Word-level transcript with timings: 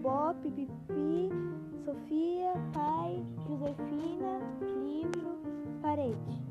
Bobó, 0.00 0.34
Pipipi, 0.42 1.28
Sofia, 1.84 2.54
Pai, 2.72 3.22
Josefina, 3.46 4.40
Livro, 4.82 5.38
Parede. 5.82 6.49